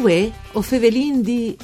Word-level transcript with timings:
Uè, 0.00 0.32
o 0.52 0.62
fevelin 0.62 1.20
di... 1.20 1.54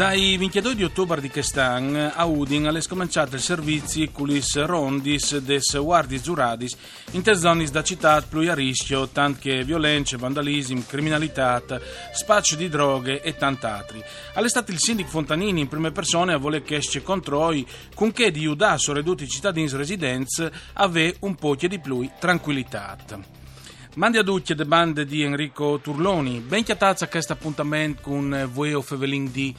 Dai 0.00 0.38
22 0.38 0.76
di 0.76 0.84
ottobre 0.84 1.20
di 1.20 1.28
quest'anno 1.28 2.10
a 2.14 2.24
Udin 2.24 2.66
alle 2.66 2.80
scominciate 2.80 3.36
il 3.36 3.42
servizi 3.42 4.08
culis 4.10 4.64
rondis 4.64 5.36
des 5.40 5.78
guardis 5.78 6.22
giuradis 6.22 6.74
in 7.10 7.20
te 7.20 7.34
zone 7.34 7.66
da 7.66 7.82
città 7.82 8.22
più 8.22 8.50
a 8.50 8.54
rischio, 8.54 9.08
tant 9.08 9.38
che 9.38 9.62
violenze, 9.62 10.16
vandalismo, 10.16 10.84
criminalità, 10.86 11.62
spaccio 12.14 12.56
di 12.56 12.70
droghe 12.70 13.20
e 13.20 13.36
tant'altri. 13.36 14.02
All'estate 14.32 14.72
il 14.72 14.78
sindaco 14.78 15.10
Fontanini 15.10 15.60
in 15.60 15.68
prime 15.68 15.92
persone 15.92 16.32
a 16.32 16.38
voler 16.38 16.62
che 16.62 16.76
esce 16.76 17.02
controi 17.02 17.66
con 17.94 18.10
che 18.10 18.30
di 18.30 18.46
Udasso 18.46 18.94
reduti 18.94 19.28
cittadini 19.28 19.68
residenze 19.68 20.50
ave 20.72 21.16
un 21.20 21.34
po' 21.34 21.56
di 21.56 21.78
più 21.78 22.08
tranquillità. 22.18 22.96
Mandi 23.96 24.18
a 24.18 24.22
tutti 24.22 24.54
le 24.54 24.64
bande 24.64 25.04
di 25.04 25.22
Enrico 25.22 25.78
Turloni. 25.82 26.38
Ben 26.38 26.62
chiatazza 26.62 27.08
questo 27.08 27.32
appuntamento 27.32 28.00
con 28.02 28.48
voi 28.52 28.72
o 28.72 28.80
Fevelin 28.80 29.30
di 29.32 29.52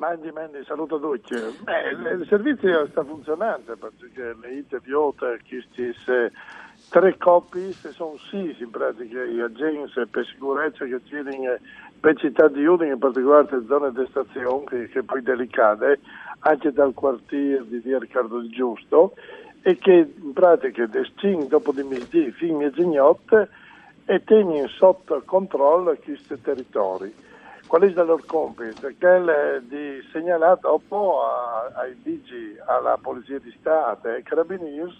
Mandi, 0.00 0.32
mandi, 0.32 0.64
saluto 0.64 0.98
tutti. 0.98 1.34
Il 1.34 2.24
servizio 2.26 2.86
sta 2.86 3.04
funzionando 3.04 3.76
perché 3.76 4.34
le 4.40 4.54
interviste, 4.54 5.38
questi 5.46 5.94
tre 6.88 7.18
coppie 7.18 7.72
sono 7.72 8.16
sì, 8.30 8.56
in 8.58 8.70
pratica, 8.70 9.22
gli 9.24 9.40
agenti 9.40 9.92
per 10.10 10.24
sicurezza 10.24 10.86
che 10.86 11.02
c'erano 11.02 11.58
per 12.00 12.16
città 12.16 12.48
di 12.48 12.64
Udine, 12.64 12.94
in 12.94 12.98
particolare 12.98 13.46
le 13.50 13.66
zone 13.66 13.92
di 13.92 14.06
stazione, 14.08 14.64
che, 14.64 14.88
che 14.88 15.02
poi 15.02 15.20
delicate, 15.20 16.00
anche 16.38 16.72
dal 16.72 16.94
quartiere 16.94 17.68
di 17.68 17.76
via 17.80 17.98
Riccardo 17.98 18.40
di 18.40 18.48
Giusto, 18.48 19.12
e 19.60 19.76
che 19.76 20.14
in 20.18 20.32
pratica 20.32 20.86
destin 20.86 21.46
dopo 21.46 21.72
di 21.72 21.82
misdì 21.82 22.32
fino 22.32 22.56
a 22.56 22.60
mezzanotte 22.60 23.48
e 24.06 24.24
tengono 24.24 24.66
sotto 24.68 25.20
controllo 25.26 25.94
questi 26.02 26.40
territori. 26.40 27.28
Qual 27.70 27.82
è 27.82 27.86
il 27.86 27.94
loro 27.94 28.20
compito? 28.26 28.90
Quello 28.98 29.60
di 29.60 30.00
segnalare 30.10 30.58
dopo 30.60 31.20
ai 31.74 31.96
vigili, 32.02 32.58
alla 32.66 32.98
Polizia 33.00 33.38
di 33.38 33.54
Stato 33.60 34.08
e 34.08 34.14
ai 34.14 34.22
Carabinieri 34.24 34.92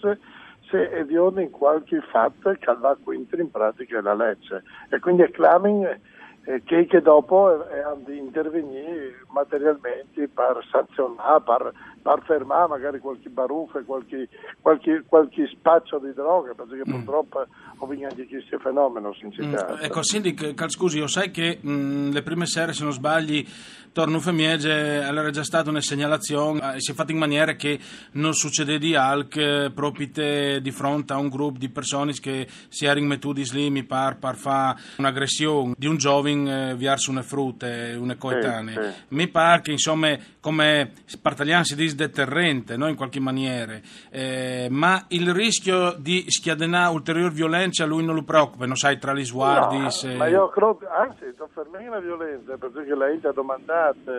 se 0.69 0.89
è 0.89 1.03
di 1.03 1.17
ordine 1.17 1.49
qualche 1.49 1.99
fatto 1.99 2.53
che 2.53 2.73
va 2.79 2.95
quindi 3.03 3.27
in 3.41 3.51
pratica 3.51 3.99
la 3.99 4.13
legge. 4.13 4.63
E 4.87 4.99
quindi 4.99 5.23
acclamano 5.23 5.89
eh, 5.89 5.99
che, 6.43 6.87
che, 6.87 7.01
dopo 7.01 7.69
eh, 7.69 7.81
hanno 7.81 8.03
di 8.05 8.17
intervenire 8.17 9.23
materialmente 9.29 10.27
per 10.27 10.65
sanzionare, 10.71 11.41
per, 11.43 11.73
per, 12.01 12.23
fermare 12.25 12.67
magari 12.67 12.99
qualche 12.99 13.29
baruffa, 13.29 13.83
qualche, 13.83 14.27
qualche, 14.59 15.03
qualche 15.07 15.47
spaccio 15.47 15.99
di 15.99 16.13
droga, 16.13 16.53
perché 16.53 16.81
mm. 16.87 16.91
purtroppo 16.91 17.45
ho 17.77 17.85
visto 17.85 18.05
anche 18.05 18.27
questo 18.27 18.57
fenomeno. 18.59 19.15
Mm, 19.23 19.53
ecco, 19.81 20.01
Cindy, 20.01 20.35
scusi, 20.67 20.97
io 20.97 21.07
sai 21.07 21.29
che 21.29 21.59
mh, 21.61 21.71
mm, 21.71 22.11
le 22.11 22.21
prime 22.23 22.45
sere, 22.47 22.73
se 22.73 22.83
non 22.83 22.93
sbagli, 22.93 23.45
torno 23.91 24.19
Femiege, 24.19 24.69
era 24.69 25.29
già 25.31 25.43
stata 25.43 25.69
una 25.69 25.81
segnalazione, 25.81 26.75
eh, 26.75 26.81
si 26.81 26.91
è 26.91 26.93
fatta 26.93 27.11
in 27.11 27.17
maniera 27.17 27.55
che 27.55 27.79
non 28.13 28.33
succede 28.33 28.77
di 28.77 28.95
alc 28.95 29.35
eh, 29.35 29.71
proprio 29.73 30.59
di 30.59 30.71
fronte 30.71 31.13
a 31.13 31.17
un 31.17 31.29
gruppo 31.29 31.59
di 31.59 31.69
persone 31.69 32.13
che 32.13 32.47
si 32.69 32.85
erano 32.85 33.07
mettuti 33.07 33.43
lì, 33.51 33.69
mi 33.69 33.83
par, 33.83 34.17
par 34.17 34.35
fa 34.35 34.75
un'aggressione 34.97 35.73
di 35.77 35.87
un 35.87 35.97
giovane 35.97 36.30
eh, 36.31 36.75
verso 36.75 37.11
una 37.11 37.21
frutte, 37.21 37.95
una 37.99 38.15
coetanee. 38.15 38.73
Sì, 38.73 38.91
sì. 38.91 39.03
Mi 39.09 39.27
pare 39.27 39.61
che 39.61 39.71
insomma 39.71 40.17
come 40.39 40.91
partagliano 41.21 41.63
si 41.63 41.75
dice 41.75 41.95
deterrente 41.95 42.77
no? 42.77 42.87
in 42.87 42.95
qualche 42.95 43.19
maniera, 43.19 43.79
eh, 44.09 44.67
ma 44.69 45.05
il 45.09 45.33
rischio 45.33 45.95
di 45.97 46.25
schiadenare 46.27 46.93
ulteriore 46.93 47.31
violenza 47.31 47.83
a 47.83 47.87
lui 47.87 48.03
non 48.03 48.15
lo 48.15 48.23
preoccupa, 48.23 48.65
non 48.65 48.75
sai 48.75 48.97
tra 48.97 49.13
gli 49.13 49.25
sguardi. 49.25 49.77
No, 49.77 49.89
se... 49.89 50.15
Ma 50.15 50.27
io 50.27 50.49
credo, 50.49 50.79
anzi, 50.89 51.33
non 51.37 51.47
fermi 51.53 51.85
la 51.87 51.99
violenza 51.99 52.57
perché 52.57 52.95
lei 52.95 53.19
ti 53.19 53.27
ha 53.27 53.31
domandato 53.31 54.11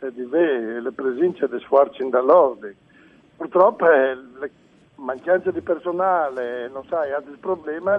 eh, 0.00 0.12
di 0.12 0.24
me 0.24 0.80
le 0.80 0.92
presenze 0.92 1.48
di 1.48 1.58
sforzi 1.60 2.06
dall'ordine. 2.08 2.74
Purtroppo 3.36 3.90
eh, 3.90 4.14
le 4.14 4.50
mancanze 4.96 5.52
di 5.52 5.60
personale, 5.60 6.68
non 6.68 6.84
sai, 6.88 7.12
altri 7.12 7.36
problemi 7.38 7.92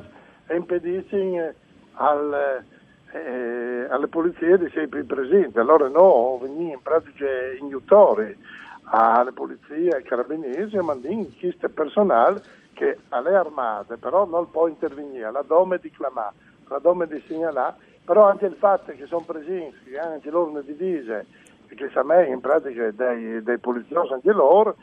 impediscono 0.49 1.35
eh, 1.37 1.55
al 1.93 2.63
eh, 3.11 3.87
alle 3.89 4.07
polizie 4.07 4.57
di 4.57 4.65
essere 4.65 4.87
presenti. 4.87 5.59
Allora 5.59 5.87
no, 5.87 6.37
veniamo 6.41 6.73
in 6.73 6.81
pratica 6.81 7.25
ignuttori 7.59 8.37
alle 8.83 9.31
polizie, 9.31 9.95
ai 9.95 10.03
carabinieri, 10.03 10.75
e 10.75 10.81
mandiamo 10.81 11.27
questo 11.39 11.69
personale 11.69 12.41
che 12.73 12.99
alle 13.09 13.35
armate 13.35 13.97
però 13.97 14.25
non 14.25 14.49
può 14.51 14.67
intervenire, 14.67 15.31
la 15.31 15.43
dome 15.45 15.79
di 15.79 15.89
clamare, 15.89 16.35
la 16.67 16.77
dome 16.77 17.07
di 17.07 17.21
segnalare, 17.27 17.75
però 18.05 18.29
anche 18.29 18.45
il 18.45 18.55
fatto 18.55 18.91
che 18.93 19.05
sono 19.07 19.25
presenti, 19.25 19.89
che 19.89 19.97
anche 19.97 20.29
loro 20.29 20.53
le 20.53 20.63
divise, 20.63 21.25
che 21.67 21.89
sa 21.91 22.03
me 22.03 22.27
in 22.27 22.39
pratica 22.39 22.91
dei, 22.91 23.41
dei 23.41 23.57
poliziosi 23.57 24.13
anche 24.13 24.31
loro, 24.31 24.75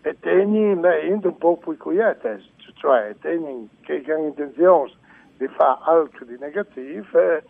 e 0.00 0.16
tengono 0.18 0.88
un 1.22 1.38
po' 1.38 1.58
più 1.58 1.76
quiete, 1.76 2.42
cioè 2.74 3.14
tengono 3.20 3.68
che, 3.82 4.00
che 4.00 4.12
hanno 4.12 4.26
intenzione 4.26 4.90
di 5.36 5.46
fare 5.48 5.78
altro 5.84 6.24
di 6.24 6.36
negativo 6.38 7.18
eh, 7.18 7.42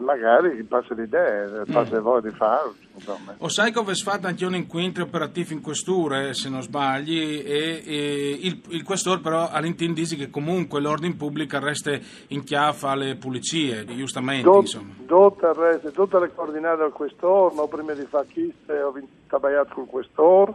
magari 0.00 0.62
passa 0.62 0.94
l'idea, 0.94 1.64
passa 1.70 1.98
mm. 1.98 2.02
voglia 2.02 2.28
di 2.28 2.34
farlo. 2.36 2.74
Insomma. 2.94 3.34
O 3.38 3.48
sai 3.48 3.72
come 3.72 3.94
si 3.94 4.04
fa 4.04 4.18
anche 4.22 4.44
un 4.44 4.54
incontro 4.54 5.02
operativo 5.02 5.52
in 5.54 5.60
questure, 5.60 6.34
se 6.34 6.48
non 6.48 6.62
sbagli, 6.62 7.42
e, 7.44 7.82
e 7.84 8.38
il, 8.42 8.60
il 8.68 8.84
questore 8.84 9.20
però 9.20 9.48
all'intendisi 9.50 10.16
che 10.16 10.30
comunque 10.30 10.80
l'ordine 10.80 11.16
pubblico 11.16 11.58
resta 11.58 11.98
in 12.28 12.44
chiaffa 12.44 12.90
alle 12.90 13.16
pulizie, 13.16 13.84
giustamente. 13.86 14.44
Dot, 14.44 14.60
insomma. 14.60 14.94
Tutto 15.04 15.90
tutte 15.92 16.18
le 16.20 16.32
coordinate 16.32 16.82
al 16.82 16.92
questore, 16.92 17.54
ma 17.56 17.66
prima 17.66 17.92
di 17.94 18.06
fare 18.06 18.26
chiste 18.28 18.80
ho 18.80 18.94
tabagliato 19.26 19.74
col 19.74 19.86
questore, 19.86 20.54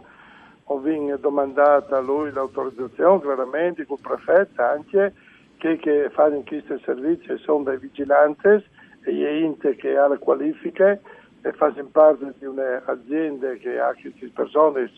ho 0.64 0.80
domandato 1.20 1.94
a 1.94 2.00
lui 2.00 2.32
l'autorizzazione, 2.32 3.20
chiaramente, 3.20 3.84
col 3.84 3.98
prefetto 4.00 4.62
anche, 4.62 5.12
che, 5.58 5.76
che 5.76 6.08
fanno 6.14 6.36
in 6.36 6.46
questo 6.46 6.78
servizio 6.84 7.36
sono 7.38 7.64
dei 7.64 7.78
vigilanti 7.78 8.76
e 9.04 9.42
ente 9.42 9.76
che 9.76 9.96
ha 9.96 10.08
le 10.08 10.18
qualifiche 10.18 11.00
e 11.42 11.52
fanno 11.52 11.88
parte 11.90 12.34
di 12.38 12.46
un'azienda 12.46 13.52
che 13.54 13.78
ha 13.78 13.94
queste 13.94 14.30
persone 14.34 14.90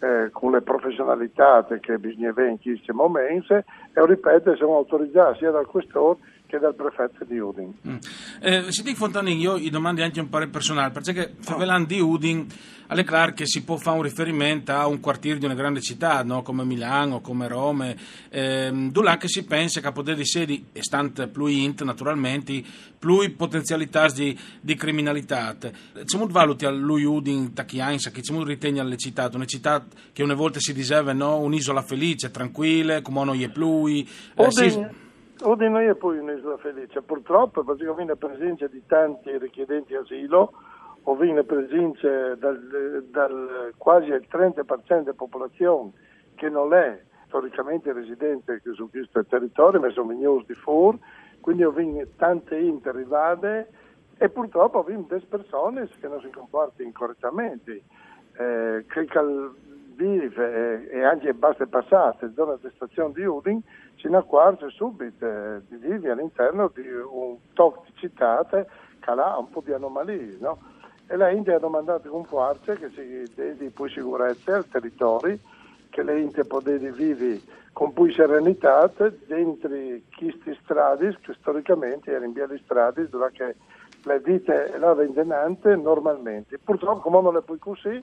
eh, 0.00 0.28
con 0.30 0.52
le 0.52 0.60
professionalità 0.62 1.66
che 1.80 1.98
bisogna 1.98 2.30
avere 2.30 2.50
in 2.50 2.60
questi 2.60 2.92
momenti 2.92 3.52
e 3.52 3.64
ripeto 3.94 4.54
sono 4.56 4.76
autorizzati 4.76 5.38
sia 5.38 5.50
dal 5.50 5.66
questore 5.66 6.18
che 6.48 6.58
dal 6.58 6.74
prefetto 6.74 7.24
di 7.24 7.38
Udin. 7.38 7.74
Mm. 7.86 7.96
Eh, 8.40 8.72
Senti 8.72 8.94
Fontanini, 8.94 9.38
io 9.38 9.58
gli 9.58 9.68
domando 9.68 10.02
anche 10.02 10.18
un 10.18 10.30
parere 10.30 10.50
personale, 10.50 10.90
perché 10.90 11.34
Favelan 11.38 11.84
di 11.84 12.00
Udin 12.00 12.46
chiaro 13.04 13.34
che 13.34 13.46
si 13.46 13.64
può 13.64 13.76
fare 13.76 13.98
un 13.98 14.02
riferimento 14.02 14.72
a 14.72 14.86
un 14.86 14.98
quartiere 14.98 15.38
di 15.38 15.44
una 15.44 15.54
grande 15.54 15.82
città, 15.82 16.22
no? 16.24 16.40
come 16.40 16.64
Milano, 16.64 17.20
come 17.20 17.46
Roma, 17.48 17.94
eh, 18.30 18.70
dove 18.90 19.16
che 19.18 19.28
si 19.28 19.44
pensa 19.44 19.80
che 19.80 19.88
a 19.88 19.92
poter 19.92 20.16
di 20.16 20.24
sedi, 20.24 20.68
e 20.72 20.82
stante 20.82 21.28
più 21.28 21.44
int 21.44 21.82
naturalmente, 21.82 22.62
più 22.98 23.36
potenzialità 23.36 24.06
di, 24.06 24.36
di 24.62 24.74
criminalità. 24.74 25.54
Come 25.54 26.26
valuti 26.30 26.64
a 26.64 26.70
lui 26.70 27.04
Udin, 27.04 27.52
Tachiansa, 27.52 28.10
che 28.10 28.22
come 28.26 28.42
ritiene 28.44 28.80
alle 28.80 28.96
città, 28.96 29.28
una 29.34 29.44
città 29.44 29.84
che 30.14 30.22
una 30.22 30.34
volta 30.34 30.58
si 30.60 30.72
diceva 30.72 31.12
no? 31.12 31.40
un'isola 31.40 31.82
felice, 31.82 32.30
tranquilla, 32.30 33.02
come 33.02 33.22
non 33.22 33.38
è 33.38 33.50
più... 33.50 33.86
Eh, 33.86 34.06
si... 34.48 35.06
Udine 35.42 35.90
è 35.90 35.94
poi 35.94 36.18
un'isola 36.18 36.56
felice, 36.56 37.00
purtroppo 37.02 37.62
perché 37.62 37.92
viene 37.94 38.16
presenza 38.16 38.66
di 38.66 38.82
tanti 38.86 39.36
richiedenti 39.38 39.94
asilo, 39.94 40.52
o 41.02 41.14
viene 41.14 41.44
presenza 41.44 42.34
dal, 42.34 43.04
dal 43.08 43.72
quasi 43.76 44.10
il 44.10 44.26
30% 44.30 44.98
della 44.98 45.14
popolazione 45.14 45.92
che 46.34 46.48
non 46.48 46.74
è 46.74 47.00
storicamente 47.26 47.92
residente 47.92 48.60
su 48.74 48.90
questo 48.90 49.24
territorio, 49.24 49.80
ma 49.80 49.90
sono 49.90 50.08
venuti 50.08 50.46
di 50.48 50.54
fuori, 50.54 50.98
quindi 51.40 51.64
ho 51.64 51.74
tante 52.16 52.58
interrivate 52.58 53.68
e 54.18 54.28
purtroppo 54.28 54.78
ho 54.78 54.82
delle 54.82 55.24
persone 55.28 55.88
che 56.00 56.08
non 56.08 56.20
si 56.20 56.30
comportano 56.30 56.86
incorrettamente. 56.88 57.82
Eh, 58.36 58.84
che 58.86 59.06
vive 59.98 60.88
e, 60.88 61.02
anche 61.02 61.34
basta 61.34 61.66
passare 61.66 62.30
zona 62.34 62.56
di 62.62 62.70
stazione 62.76 63.12
di 63.12 63.24
Udin, 63.24 63.60
ci 63.96 64.06
accorge 64.06 64.70
subito 64.70 65.26
eh, 65.26 65.60
di 65.68 65.76
vivi 65.76 66.08
all'interno 66.08 66.70
di 66.72 66.86
un 66.88 67.36
tocco 67.52 67.82
di 67.86 67.92
città 67.96 68.46
che 68.48 68.66
ha 69.10 69.38
un 69.38 69.50
po' 69.50 69.62
di 69.64 69.72
anomalie, 69.72 70.36
no? 70.40 70.58
E 71.08 71.16
la 71.16 71.30
India 71.30 71.56
ha 71.56 71.58
domandato 71.58 72.08
con 72.10 72.24
forza 72.24 72.74
che 72.74 72.90
si 72.90 73.24
dia 73.34 73.70
più 73.74 73.88
sicurezza 73.88 74.56
al 74.56 74.68
territorio, 74.68 75.38
che 75.90 76.02
le 76.02 76.20
India 76.20 76.44
potete 76.44 76.92
vivere 76.92 77.40
con 77.72 77.92
più 77.92 78.10
serenità 78.12 78.90
dentro 79.26 79.70
queste 80.16 80.56
strade 80.62 81.16
che 81.22 81.34
storicamente 81.40 82.10
erano 82.10 82.32
via 82.32 82.46
di 82.46 82.60
strade 82.62 83.08
dove 83.08 83.32
le 84.04 84.20
vite 84.20 84.72
erano 84.74 85.00
indenante 85.02 85.74
normalmente. 85.76 86.58
Purtroppo 86.58 87.00
come 87.00 87.22
non 87.22 87.34
le 87.34 87.42
puoi 87.42 87.58
così, 87.58 88.02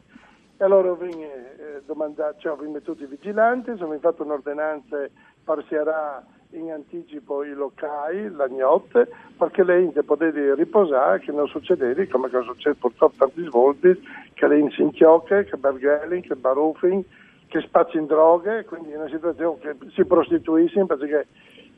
e 0.58 0.64
allora 0.64 0.92
ho 0.92 0.98
eh, 1.04 1.82
domandato, 1.86 2.40
cioè, 2.40 2.54
ho 2.54 2.82
tutti 2.82 3.06
vigilanti, 3.06 3.76
sono 3.78 3.98
fatto 4.00 4.24
un'ordinanza 4.24 5.08
parserà 5.44 6.26
in 6.52 6.72
anticipo 6.72 7.44
i 7.44 7.54
locali, 7.54 8.30
la 8.32 8.48
notte, 8.48 9.10
perché 9.38 9.64
le 9.64 9.82
inte 9.82 10.04
potete 10.04 10.56
riposare, 10.56 11.20
che 11.20 11.32
non 11.32 11.48
succedeva, 11.48 12.04
come 12.10 12.30
che 12.30 12.42
succede 12.42 12.76
purtroppo 12.80 13.16
tanti 13.18 13.44
svolti, 13.44 14.02
che 14.34 14.48
le 14.48 14.70
si 14.72 14.82
inchiocche, 14.82 15.44
che 15.44 15.58
bergelli, 15.58 16.22
che 16.22 16.36
baruffing, 16.36 17.04
che 17.48 17.62
spazzi 17.62 17.98
in 17.98 18.06
droghe, 18.06 18.66
quindi 18.66 18.92
è 18.92 18.98
una 18.98 19.10
situazione 19.10 19.58
che 19.60 19.76
si 19.94 20.06
prostituisce 20.06 20.86
perché 20.86 21.28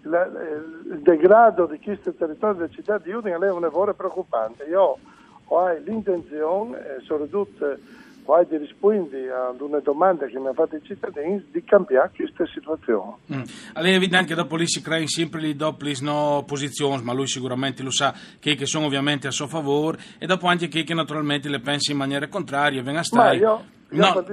la, 0.04 0.26
il 0.26 1.00
degrado 1.02 1.66
di 1.66 1.80
questo 1.80 2.14
territorio 2.14 2.56
della 2.56 2.70
città 2.70 2.98
di 2.98 3.12
Udine 3.12 3.38
è 3.38 3.52
un 3.52 3.62
lavoro 3.62 3.94
preoccupante. 3.94 4.64
Io 4.66 4.98
ho 5.44 5.72
l'intenzione, 5.84 6.78
eh, 6.78 7.00
soprattutto 7.02 7.78
quasi 8.28 8.58
rispondi 8.58 9.26
ad 9.30 9.62
una 9.62 9.80
domanda 9.80 10.26
che 10.26 10.38
mi 10.38 10.48
hanno 10.48 10.54
fatto 10.54 10.76
i 10.76 10.82
cittadini 10.84 11.48
di 11.50 11.64
cambiare 11.64 12.12
questa 12.14 12.46
situazione. 12.48 13.16
Mm. 13.34 13.42
Allora, 13.76 13.92
è 13.94 13.96
evidente 13.96 14.28
che 14.28 14.36
dopo 14.36 14.58
lì 14.58 14.68
si 14.68 14.82
creano 14.82 15.08
sempre 15.08 15.40
le 15.40 15.56
doppie 15.56 15.96
no 16.02 16.44
posizioni, 16.46 17.02
ma 17.04 17.14
lui 17.14 17.28
sicuramente 17.28 17.84
lo 17.84 17.92
sa, 17.92 18.14
che, 18.38 18.56
che 18.56 18.66
sono 18.66 18.88
ovviamente 18.88 19.28
a 19.28 19.32
suo 19.32 19.48
favore 19.48 19.98
e 20.18 20.26
dopo 20.26 20.48
anche 20.48 20.68
che, 20.68 20.84
che 20.84 20.94
naturalmente 20.94 21.48
le 21.48 21.62
pensi 21.62 21.92
in 21.92 21.98
maniera 21.98 22.28
contraria, 22.28 22.84
venga 22.84 23.00
a 23.00 23.04
stare... 23.04 23.40
Ma 23.40 23.46
io 23.46 23.76
no. 23.90 24.24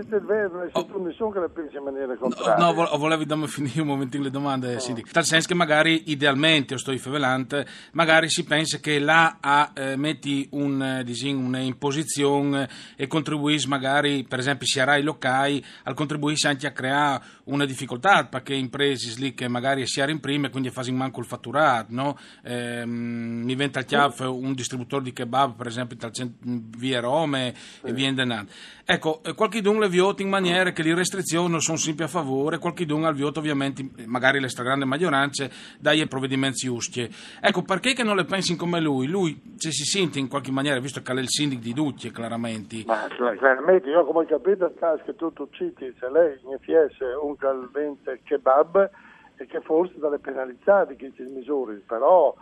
oh. 0.73 0.85
tu 0.87 1.03
nessuno 1.03 1.31
che 1.31 1.39
la 1.39 1.49
pensi 1.49 1.77
in 1.77 1.85
maniera 1.85 2.17
contraria. 2.17 2.57
No, 2.57 2.73
no 2.73 2.97
volevo 2.97 3.25
dammi 3.25 3.47
finire 3.49 3.81
un 3.81 3.87
momentino 3.87 4.25
le 4.25 4.31
domande, 4.31 4.73
no. 4.73 4.79
Cindy. 4.81 5.03
Tal 5.03 5.25
senso 5.25 5.49
che 5.49 5.55
magari 5.55 6.05
idealmente, 6.07 6.75
o 6.75 6.77
sto 6.77 6.97
fevelante, 6.97 7.67
magari 7.93 8.29
si 8.29 8.45
pensa 8.45 8.79
che 8.79 8.99
là 8.99 9.39
a, 9.41 9.71
eh, 9.75 9.97
metti 9.97 10.49
un, 10.53 10.83
eh, 10.83 11.05
disin, 11.05 11.37
un'imposizione 11.37 12.69
e 12.97 13.07
contribuisci 13.07 13.69
magari, 13.69 14.25
per 14.25 14.39
esempio, 14.39 14.67
sia 14.67 14.85
rai 14.85 15.03
locali, 15.03 15.65
al 15.85 15.95
contribuisci 15.95 16.47
anche 16.47 16.67
a 16.67 16.73
creare 16.73 17.23
una 17.45 17.65
difficoltà, 17.65 18.25
perché 18.25 18.55
imprese 18.55 19.15
lì 19.19 19.35
che 19.35 19.49
magari 19.49 19.87
si 19.87 20.05
rimprime, 20.05 20.51
quindi 20.51 20.71
fasi 20.71 20.91
in 20.91 20.97
manco 20.97 21.21
il 21.21 21.27
fatturato, 21.27 21.87
no? 21.91 22.19
Eh, 22.43 22.85
mi 22.87 23.47
diventa 23.47 23.81
il 23.81 23.85
chiaf 23.85 24.21
un 24.21 24.53
distributore 24.55 25.05
di 25.05 25.13
kebab, 25.13 25.55
per 25.55 25.67
esempio, 25.67 25.97
via 26.43 27.01
Rome 27.01 27.55
sì. 27.55 27.87
e 27.87 27.93
via 27.93 28.09
Indenat. 28.09 28.51
Ecco, 28.85 29.23
eh, 29.23 29.35
qualche 29.45 29.61
dun 29.61 29.79
le 29.79 29.91
viote 29.91 30.23
in 30.23 30.31
maniera 30.31 30.71
che 30.71 30.83
le 30.83 30.95
restrizioni 30.95 31.61
sono 31.61 31.77
sempre 31.77 32.07
a 32.07 32.09
favore, 32.09 32.59
qualche 32.59 32.87
dun 32.87 33.05
al 33.05 33.15
vioto 33.15 33.41
ovviamente, 33.41 33.87
magari 34.07 34.41
le 34.41 34.49
stragrandi 34.49 34.87
maggioranze, 34.87 35.51
dai 35.79 36.01
ai 36.01 36.09
provvedimenti 36.09 36.67
giusti. 36.67 37.07
Ecco, 37.43 37.61
perché 37.63 37.93
che 37.93 38.03
non 38.03 38.17
le 38.17 38.25
pensi 38.25 38.57
come 38.57 38.81
lui? 38.81 39.07
Lui 39.07 39.55
se 39.57 39.71
si 39.71 39.85
sente 39.85 40.19
in 40.19 40.29
qualche 40.29 40.51
maniera, 40.51 40.81
visto 40.81 41.03
che 41.03 41.13
è 41.13 41.17
il 41.17 41.29
sindaco 41.29 41.61
di 41.61 41.75
tutti, 41.75 42.11
chiaramente. 42.11 42.85
Ma 42.87 43.07
chiaramente, 43.37 43.91
io 43.91 44.07
come 44.07 44.25
ho 44.25 44.27
capito, 44.27 44.73
che 45.05 45.15
tu, 45.15 45.31
tu 45.35 45.47
citi, 45.51 45.95
se 45.99 46.11
lei 46.11 46.41
mi 46.45 46.57
fiesse 46.61 47.05
un 47.21 47.37
calvente 47.37 48.21
kebab, 48.25 48.91
e 49.37 49.47
che 49.47 49.61
forse 49.61 49.99
dalle 49.99 50.21
penalità 50.21 50.87
di 50.87 50.97
queste 50.97 51.25
misure, 51.25 51.83
però 51.87 52.35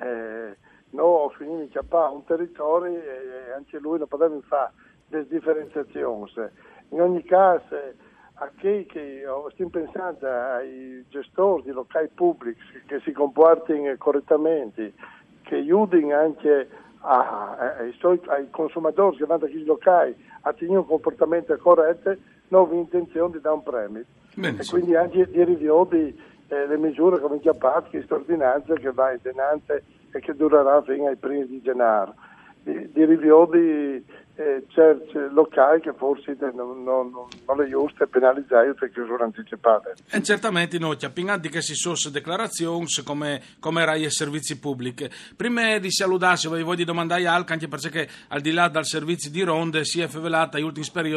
eh, 0.00 0.56
finito 1.36 1.60
di 1.60 1.68
cappare 1.68 2.12
un 2.12 2.24
territorio 2.24 2.96
e 2.96 3.52
anche 3.54 3.78
lui 3.78 3.98
non 3.98 4.08
poteva 4.08 4.34
fare 4.48 4.72
delle 5.08 5.26
differenziazioni. 5.28 6.30
In 6.90 7.00
ogni 7.00 7.22
caso, 7.24 7.76
a 8.34 8.50
chi 8.56 8.86
che 8.86 9.24
stiamo 9.52 9.70
pensando 9.70 10.26
ai 10.26 11.04
gestori 11.08 11.64
di 11.64 11.72
locali 11.72 12.08
pubblici 12.14 12.82
che 12.86 13.00
si 13.00 13.12
comportino 13.12 13.92
correttamente, 13.98 14.92
che 15.42 15.56
aiutino 15.56 16.16
anche 16.16 16.68
a, 17.00 17.56
ai, 17.78 17.94
ai, 18.26 18.50
consumatori 18.50 19.16
che 19.16 19.24
vanno 19.24 19.40
da 19.40 19.46
questi 19.46 19.64
locali 19.64 20.16
a 20.42 20.52
tenere 20.52 20.78
un 20.78 20.86
comportamento 20.86 21.56
corretto, 21.56 22.16
non 22.48 22.68
ho 22.68 22.74
intenzione 22.74 23.32
di 23.32 23.40
dare 23.40 23.56
un 23.56 23.62
premio. 23.62 24.04
Bene, 24.34 24.60
e 24.60 24.66
quindi 24.66 24.94
anche 24.94 25.28
di 25.28 25.42
riviodi 25.42 26.16
eh, 26.48 26.66
le 26.66 26.76
misure 26.76 27.20
come 27.20 27.40
già 27.40 27.54
fatto, 27.54 27.90
questa 27.90 28.14
ordinanza 28.14 28.74
che 28.74 28.92
va 28.92 29.12
in 29.12 29.20
tenante 29.20 29.82
e 30.12 30.20
che 30.20 30.34
durerà 30.34 30.80
fino 30.82 31.06
ai 31.06 31.16
primi 31.16 31.46
di 31.46 31.60
gennaio. 31.60 32.14
Di, 32.62 32.90
di 32.92 33.04
riviodi 33.04 34.04
eh, 34.38 34.64
locali 35.32 35.80
che 35.80 35.92
forse 35.96 36.36
non, 36.54 36.84
non, 36.84 37.10
non 37.10 37.56
le 37.56 37.68
giuste 37.68 38.06
penalizzare 38.06 38.72
per 38.74 38.90
chiusura 38.92 39.24
anticipate. 39.24 39.94
E 40.10 40.22
certamente 40.22 40.78
noi 40.78 40.96
capiamo 40.96 41.40
che 41.40 41.60
si 41.60 41.74
sono 41.74 41.96
dichiarazioni 42.12 42.86
come, 43.04 43.42
come 43.58 43.84
RAI 43.84 44.04
e 44.04 44.10
servizi 44.10 44.60
pubblici. 44.60 45.08
Prima 45.36 45.78
di 45.78 45.90
salutarsi, 45.90 46.46
voglio 46.46 46.74
di 46.74 46.84
domandare 46.84 47.26
anche, 47.26 47.52
anche 47.52 47.66
perché 47.66 48.08
al 48.28 48.40
di 48.40 48.52
là 48.52 48.68
dal 48.68 48.84
servizio 48.84 49.30
di 49.30 49.42
ronde 49.42 49.84
si 49.84 50.00
è 50.00 50.06
fevelata 50.06 50.58
in 50.58 50.64
ultimi 50.64 50.86
periodi 50.92 51.16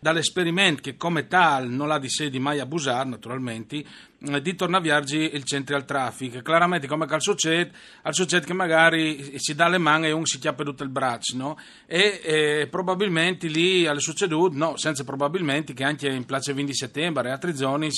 dall'esperimento 0.00 0.82
che 0.82 0.96
come 0.96 1.26
tal 1.26 1.68
non 1.68 1.90
ha 1.90 1.98
di 1.98 2.08
sé 2.08 2.30
di 2.30 2.38
mai 2.38 2.60
abusare 2.60 3.08
naturalmente 3.08 3.84
di 4.40 4.54
tornaviargi 4.54 5.34
il 5.34 5.42
centro 5.44 5.74
al 5.74 5.84
traffico. 5.84 6.40
Chiaramente 6.40 6.86
come 6.86 7.06
al 7.08 7.20
societ, 7.20 7.72
al 8.02 8.14
societ 8.14 8.44
che 8.44 8.52
magari 8.52 9.38
si 9.38 9.54
dà 9.54 9.68
le 9.68 9.78
mani 9.78 10.06
e 10.06 10.12
uno 10.12 10.24
si 10.24 10.38
chiappa 10.38 10.62
tutto 10.62 10.84
il 10.84 10.90
braccio, 10.90 11.36
no? 11.36 11.58
E, 11.86 12.20
e 12.22 12.68
probabilmente 12.70 13.48
lì 13.48 13.86
alle 13.86 14.00
succedute, 14.00 14.56
no, 14.56 14.76
senza 14.76 15.02
probabilmente 15.02 15.72
che 15.72 15.82
anche 15.82 16.08
in 16.08 16.24
Place 16.24 16.52
20 16.52 16.72
settembre 16.72 17.28
e 17.28 17.32
altre 17.32 17.54
zone 17.56 17.88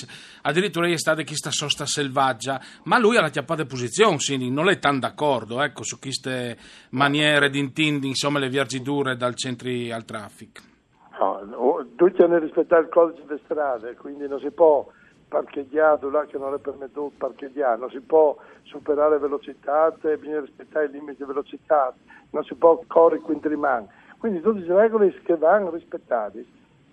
addirittura 0.43 0.88
è 0.88 0.97
stata 0.97 1.23
questa 1.25 1.50
sosta 1.50 1.85
selvaggia, 1.85 2.61
ma 2.85 2.99
lui 2.99 3.16
ha 3.16 3.21
la 3.21 3.31
chiappata 3.31 3.66
posizione, 3.66 4.16
quindi 4.25 4.50
non 4.50 4.69
è 4.69 4.78
tanto 4.78 5.07
d'accordo, 5.07 5.61
ecco, 5.61 5.83
su 5.83 5.99
queste 5.99 6.57
maniere 6.90 7.50
di 7.50 7.59
intendere, 7.59 8.09
insomma, 8.09 8.38
le 8.38 8.49
viaggi 8.49 8.81
dure 8.81 9.16
dal 9.16 9.35
centro 9.35 9.69
al 9.93 10.04
traffico. 10.04 10.61
No, 11.19 11.87
tutti 11.97 12.23
hanno 12.23 12.38
rispettato 12.38 12.83
il 12.83 12.88
codice 12.88 13.25
delle 13.26 13.40
strade, 13.45 13.95
quindi 13.95 14.26
non 14.26 14.40
si 14.40 14.50
può 14.50 14.87
parcheggiato 15.35 16.09
là 16.11 16.25
che 16.26 16.38
non 16.38 16.55
è 16.55 16.59
permesso 16.59 17.11
parcheggiare, 17.19 17.76
non 17.76 17.91
si 17.91 17.99
può 17.99 18.37
superare 18.62 19.19
velocità, 19.19 19.91
bisogna 19.91 20.41
rispettare 20.41 20.87
i 20.87 20.91
limiti 20.91 21.17
di 21.17 21.25
velocità, 21.25 21.93
non 22.31 22.45
si 22.45 22.55
può 22.55 22.81
correre 22.87 23.21
quintrimani. 23.21 23.88
Quindi 24.19 24.41
tutte 24.41 24.61
le 24.61 24.81
regole 24.81 25.12
che 25.25 25.37
vanno 25.37 25.71
rispettate. 25.71 26.47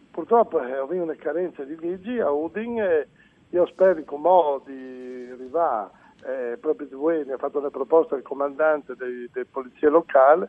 Purtroppo 0.10 0.60
eh, 0.60 0.80
ho 0.80 0.88
una 0.92 1.16
carenza 1.16 1.64
di 1.64 1.76
vigili 1.76 2.20
a 2.20 2.32
Udin 2.32 2.82
e 2.82 3.08
io 3.52 3.68
spero 3.68 4.04
con 4.06 4.22
modo 4.22 4.64
di 4.66 5.30
arrivare, 5.32 5.92
eh, 6.26 6.58
proprio 6.60 6.88
di 6.88 6.96
voi 6.96 7.24
mi 7.24 7.34
ha 7.34 7.38
fatto 7.38 7.60
una 7.60 7.70
proposta 7.70 8.16
il 8.16 8.24
comandante 8.24 8.96
delle 8.96 9.46
polizie 9.52 9.90
locali 9.90 10.48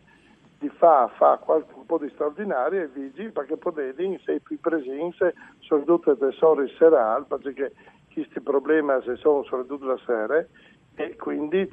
di 0.62 0.68
fare 0.68 1.10
fa 1.16 1.38
qualche 1.38 1.72
un 1.74 1.84
po' 1.86 1.98
di 1.98 2.08
straordinario 2.10 2.82
e 2.82 2.86
vigili 2.86 3.32
perché 3.32 3.56
potete 3.56 4.20
sei 4.24 4.38
più 4.38 4.60
presenze 4.60 5.34
soprattutto 5.58 6.16
le 6.18 6.36
ore 6.38 6.68
serali 6.78 7.24
perché 7.26 7.72
questi 8.12 8.40
problemi 8.40 8.92
se 9.04 9.16
sono 9.16 9.42
soprattutto 9.42 9.86
la 9.86 9.98
sera 10.06 10.46
e 10.94 11.16
quindi 11.16 11.68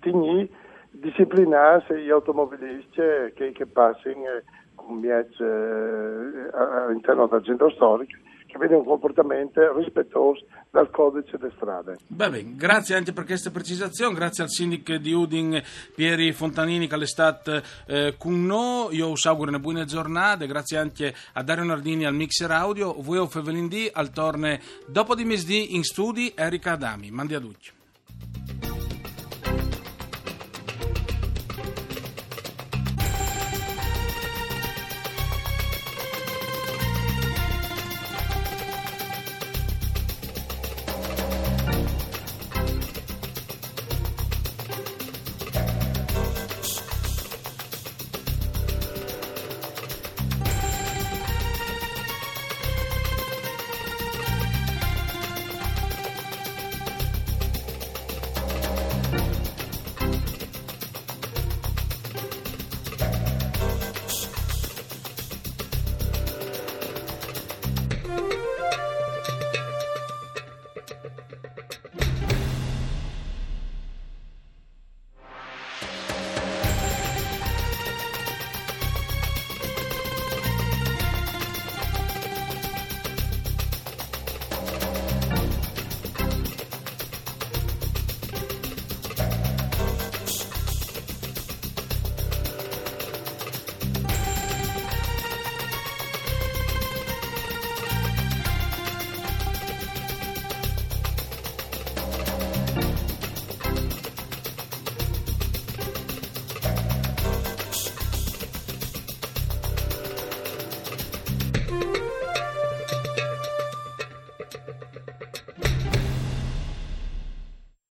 tigni 0.00 0.50
disciplinarsi 0.90 1.94
gli 1.94 2.10
automobilisti 2.10 3.00
che, 3.34 3.52
che 3.52 3.66
passano 3.66 4.42
con 4.74 5.00
viaggi 5.00 5.42
eh, 5.42 6.50
all'interno 6.52 7.28
del 7.28 7.44
centro 7.44 7.70
storico 7.70 8.16
che 8.54 8.58
vede 8.58 8.76
un 8.76 8.84
comportamento 8.84 9.76
rispettoso 9.76 10.44
dal 10.70 10.88
codice 10.90 11.36
delle 11.36 11.52
strade. 11.56 11.96
Bene, 12.06 12.54
grazie 12.54 12.94
anche 12.94 13.12
per 13.12 13.24
questa 13.24 13.50
precisazione, 13.50 14.14
grazie 14.14 14.44
al 14.44 14.50
sindaco 14.50 14.96
di 14.96 15.12
Udin 15.12 15.60
Pieri 15.94 16.32
Fontanini 16.32 16.86
che 16.86 16.94
è 16.94 17.06
stato 17.06 17.60
eh, 17.86 18.14
con 18.16 18.46
noi, 18.46 18.96
io 18.96 19.12
vi 19.12 19.20
auguro 19.24 19.48
una 19.48 19.58
buona 19.58 19.84
giornata, 19.84 20.44
grazie 20.46 20.78
anche 20.78 21.12
a 21.32 21.42
Dario 21.42 21.64
Nardini 21.64 22.06
al 22.06 22.14
mixer 22.14 22.50
audio, 22.50 22.94
voi 23.00 23.18
o 23.18 23.26
Fevelindì 23.26 23.90
al 23.92 24.10
torne 24.10 24.60
dopo 24.86 25.16
di 25.16 25.24
mesdì 25.24 25.74
in 25.74 25.82
studi 25.82 26.32
Erika 26.36 26.72
Adami, 26.72 27.10
mandi 27.10 27.34
a 27.34 27.40
tutti. 27.40 27.83